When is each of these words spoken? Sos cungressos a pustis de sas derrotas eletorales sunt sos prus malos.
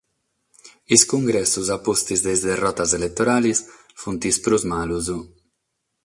Sos 0.91 1.03
cungressos 1.11 1.67
a 1.75 1.77
pustis 1.87 2.23
de 2.25 2.33
sas 2.35 2.45
derrotas 2.51 2.95
eletorales 2.99 3.57
sunt 4.01 4.19
sos 4.23 4.41
prus 4.45 4.63
malos. 4.73 5.05